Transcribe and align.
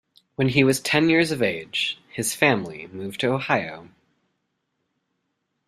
When 0.33 0.49
he 0.49 0.63
was 0.63 0.79
ten 0.79 1.09
years 1.09 1.29
of 1.29 1.43
age, 1.43 1.99
his 2.11 2.33
family 2.33 2.87
moved 2.87 3.19
to 3.19 3.31
Ohio. 3.33 3.89